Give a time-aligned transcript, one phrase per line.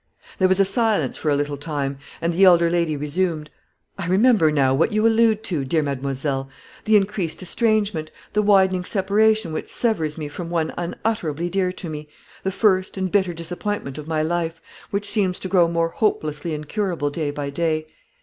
[0.39, 3.51] There was a silence for a little time, and the elder lady resumed:
[3.99, 6.49] "I remember now what you allude to, dear mademoiselle
[6.85, 12.09] the increased estrangement, the widening separation which severs me from one unutterably dear to me
[12.41, 14.59] the first and bitter disappointment of my life,
[14.89, 17.85] which seems to grow more hopelessly incurable day by day."